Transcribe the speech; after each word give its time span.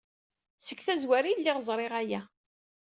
Seg 0.65 0.79
tazwara 0.85 1.27
ay 1.29 1.35
lliɣ 1.39 1.57
ẓriɣ 1.67 1.93
aya. 2.01 2.21